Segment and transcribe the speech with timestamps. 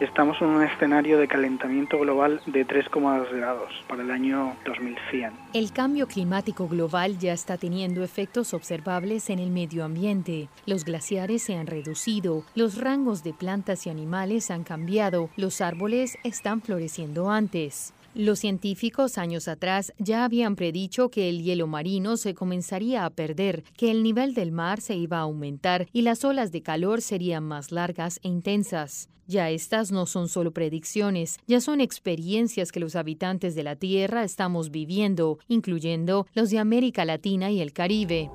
[0.00, 5.32] Estamos en un escenario de calentamiento global de 3,2 grados para el año 2100.
[5.52, 10.48] El cambio climático global ya está teniendo efectos observables en el medio ambiente.
[10.66, 16.18] Los glaciares se han reducido, los rangos de plantas y animales han cambiado, los árboles
[16.24, 17.94] están floreciendo antes.
[18.14, 23.64] Los científicos años atrás ya habían predicho que el hielo marino se comenzaría a perder,
[23.76, 27.42] que el nivel del mar se iba a aumentar y las olas de calor serían
[27.42, 29.08] más largas e intensas.
[29.26, 34.22] Ya estas no son solo predicciones, ya son experiencias que los habitantes de la Tierra
[34.22, 38.30] estamos viviendo, incluyendo los de América Latina y el Caribe.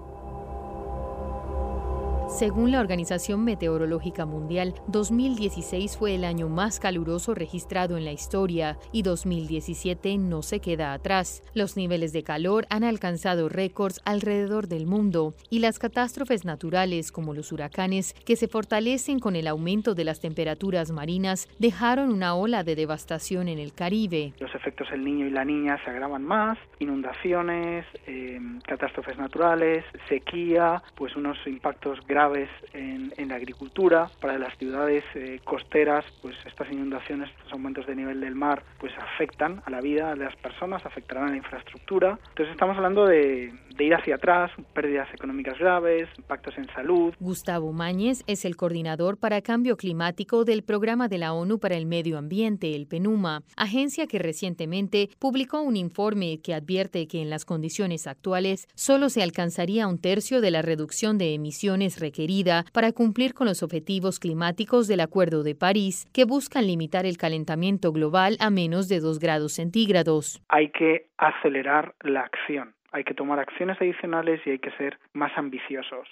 [2.29, 8.77] Según la Organización Meteorológica Mundial, 2016 fue el año más caluroso registrado en la historia
[8.91, 11.41] y 2017 no se queda atrás.
[11.55, 17.33] Los niveles de calor han alcanzado récords alrededor del mundo y las catástrofes naturales como
[17.33, 22.63] los huracanes que se fortalecen con el aumento de las temperaturas marinas dejaron una ola
[22.63, 24.33] de devastación en el Caribe.
[24.39, 30.83] Los efectos del niño y la niña se agravan más, inundaciones, eh, catástrofes naturales, sequía,
[30.95, 36.69] pues unos impactos graves graves en, la agricultura, para las ciudades eh, costeras, pues estas
[36.71, 40.83] inundaciones, estos aumentos de nivel del mar, pues afectan a la vida de las personas,
[40.83, 42.17] afectarán a la infraestructura.
[42.29, 47.13] Entonces estamos hablando de, de ir hacia atrás, pérdidas económicas graves, impactos en salud.
[47.19, 51.85] Gustavo Mañez es el coordinador para cambio climático del Programa de la ONU para el
[51.85, 57.45] Medio Ambiente, el PENUMA, agencia que recientemente publicó un informe que advierte que en las
[57.45, 63.33] condiciones actuales solo se alcanzaría un tercio de la reducción de emisiones requerida para cumplir
[63.33, 68.49] con los objetivos climáticos del Acuerdo de París, que buscan limitar el calentamiento global a
[68.49, 70.41] menos de 2 grados centígrados.
[70.49, 75.31] Hay que acelerar la acción hay que tomar acciones adicionales y hay que ser más
[75.37, 76.07] ambiciosos.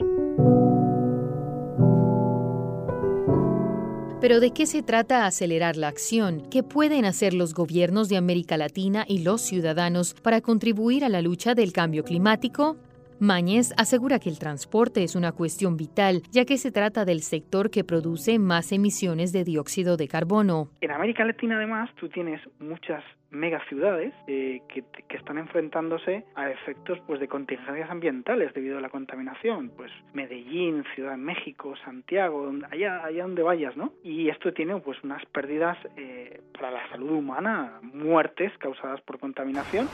[4.19, 6.49] Pero ¿de qué se trata acelerar la acción?
[6.49, 11.21] ¿Qué pueden hacer los gobiernos de América Latina y los ciudadanos para contribuir a la
[11.21, 12.77] lucha del cambio climático?
[13.19, 17.71] Mañez asegura que el transporte es una cuestión vital, ya que se trata del sector
[17.71, 20.69] que produce más emisiones de dióxido de carbono.
[20.81, 27.19] En América Latina, además, tú tienes muchas megaciudades eh, que, están enfrentándose a efectos pues
[27.19, 29.71] de contingencias ambientales debido a la contaminación.
[29.75, 35.03] Pues Medellín Ciudad de México Santiago allá allá donde vayas no y esto tiene pues
[35.03, 39.89] unas pérdidas eh, para la salud humana muertes causadas por contaminación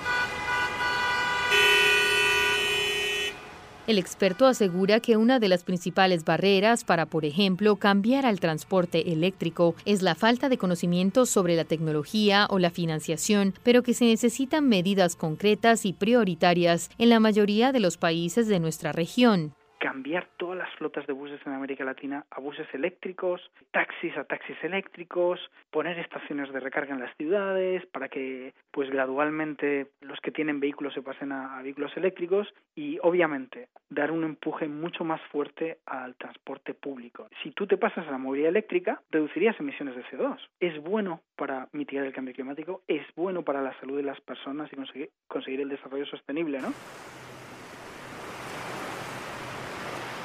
[3.86, 9.12] El experto asegura que una de las principales barreras para, por ejemplo, cambiar al transporte
[9.12, 14.06] eléctrico es la falta de conocimiento sobre la tecnología o la financiación, pero que se
[14.06, 20.30] necesitan medidas concretas y prioritarias en la mayoría de los países de nuestra región cambiar
[20.38, 25.42] todas las flotas de buses en América Latina a buses eléctricos, taxis a taxis eléctricos,
[25.72, 30.94] poner estaciones de recarga en las ciudades para que pues gradualmente los que tienen vehículos
[30.94, 36.74] se pasen a, vehículos eléctricos y obviamente dar un empuje mucho más fuerte al transporte
[36.74, 37.28] público.
[37.44, 40.38] Si tú te pasas a la movilidad eléctrica, reducirías emisiones de CO2.
[40.62, 44.72] Es bueno para mitigar el cambio climático, es bueno para la salud de las personas
[44.72, 46.72] y conseguir, conseguir el desarrollo sostenible, ¿no?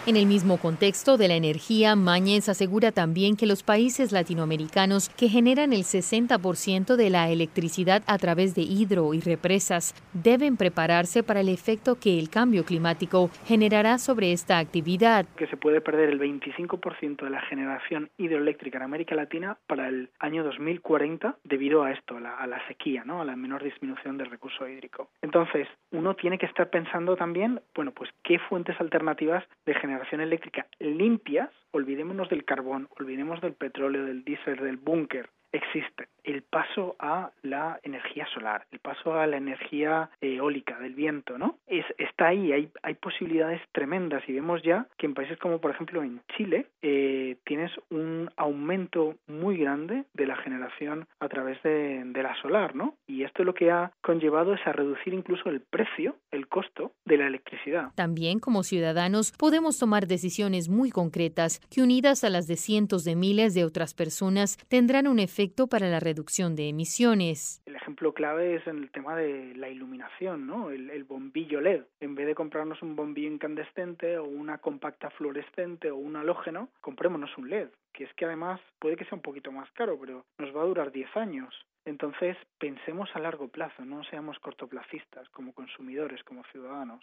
[0.09, 5.29] En el mismo contexto de la energía, Mañez asegura también que los países latinoamericanos que
[5.29, 11.41] generan el 60% de la electricidad a través de hidro y represas deben prepararse para
[11.41, 15.27] el efecto que el cambio climático generará sobre esta actividad.
[15.37, 20.09] Que se puede perder el 25% de la generación hidroeléctrica en América Latina para el
[20.21, 23.21] año 2040 debido a esto, a la, a la sequía, ¿no?
[23.21, 25.11] a la menor disminución del recurso hídrico.
[25.21, 30.21] Entonces, uno tiene que estar pensando también, bueno, pues qué fuentes alternativas de generación generación
[30.21, 36.97] eléctrica limpias, olvidémonos del carbón, olvidemos del petróleo, del diésel, del búnker, existe el paso
[36.99, 41.59] a la energía solar, el paso a la energía eólica, del viento, ¿no?
[41.67, 45.71] Es, está ahí, hay, hay posibilidades tremendas y vemos ya que en países como por
[45.71, 52.05] ejemplo en Chile eh, tienes un aumento muy grande de la generación a través de,
[52.05, 52.95] de la solar, ¿no?
[53.07, 56.93] Y y esto lo que ha conllevado es a reducir incluso el precio, el costo
[57.05, 57.91] de la electricidad.
[57.97, 63.17] También como ciudadanos podemos tomar decisiones muy concretas que unidas a las de cientos de
[63.17, 66.18] miles de otras personas tendrán un efecto para la reducción
[66.57, 67.63] de emisiones.
[67.67, 70.71] El ejemplo clave es en el tema de la iluminación, ¿no?
[70.71, 71.85] El, el bombillo LED.
[72.01, 77.37] En vez de comprarnos un bombillo incandescente o una compacta fluorescente o un halógeno, comprémonos
[77.39, 77.69] un LED
[77.99, 80.67] que es que además puede que sea un poquito más caro, pero nos va a
[80.67, 81.53] durar 10 años.
[81.85, 87.03] Entonces, pensemos a largo plazo, no seamos cortoplacistas como consumidores, como ciudadanos.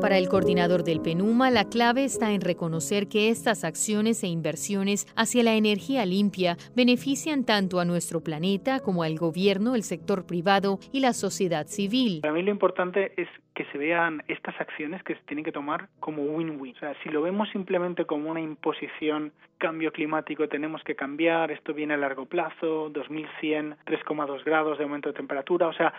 [0.00, 5.06] Para el coordinador del PENUMA, la clave está en reconocer que estas acciones e inversiones
[5.14, 10.80] hacia la energía limpia benefician tanto a nuestro planeta como al gobierno, el sector privado
[10.92, 12.20] y la sociedad civil.
[12.20, 15.88] Para mí lo importante es que se vean estas acciones que se tienen que tomar
[16.00, 16.74] como win-win.
[16.76, 21.74] O sea, si lo vemos simplemente como una imposición, cambio climático, tenemos que cambiar, esto
[21.74, 25.92] viene a largo plazo, 2100, 3,2 grados de aumento de temperatura, o sea,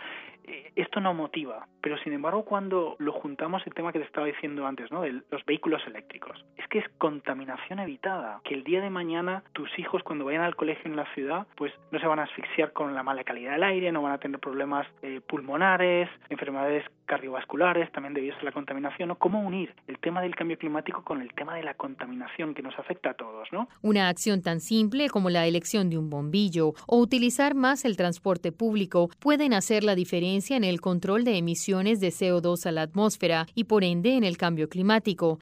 [0.46, 1.66] eh, esto no motiva.
[1.80, 5.02] Pero sin embargo, cuando lo juntamos el tema que te estaba diciendo antes, ¿no?
[5.02, 8.40] De los vehículos eléctricos, que es contaminación evitada.
[8.42, 11.72] Que el día de mañana tus hijos cuando vayan al colegio en la ciudad, pues
[11.92, 14.40] no se van a asfixiar con la mala calidad del aire, no van a tener
[14.40, 19.14] problemas eh, pulmonares, enfermedades cardiovasculares, también debido a la contaminación, ¿no?
[19.14, 22.76] ¿Cómo unir el tema del cambio climático con el tema de la contaminación que nos
[22.76, 23.68] afecta a todos, ¿no?
[23.80, 28.50] Una acción tan simple como la elección de un bombillo o utilizar más el transporte
[28.50, 33.46] público pueden hacer la diferencia en el control de emisiones de CO2 a la atmósfera
[33.54, 35.38] y por ende en el cambio climático.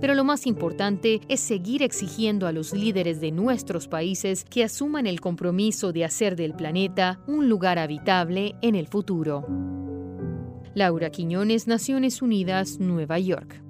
[0.00, 5.06] Pero lo más importante es seguir exigiendo a los líderes de nuestros países que asuman
[5.06, 9.46] el compromiso de hacer del planeta un lugar habitable en el futuro.
[10.74, 13.60] Laura Quiñones, Naciones Unidas, Nueva York.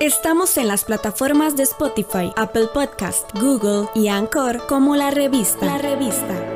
[0.00, 5.64] Estamos en las plataformas de Spotify, Apple Podcast, Google y Anchor como la revista.
[5.64, 6.53] La revista.